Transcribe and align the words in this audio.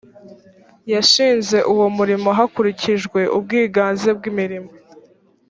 yashinze 0.93 1.57
uwo 1.71 1.85
murimo 1.97 2.29
hakurikijwe 2.37 3.19
ubwiganze 3.37 4.09
bw’imirimo 4.17 4.71